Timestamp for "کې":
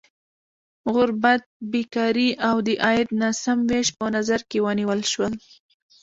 4.49-4.59